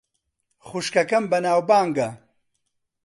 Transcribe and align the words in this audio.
خوشکەکەم 0.67 1.23
بەناوبانگە. 1.31 2.09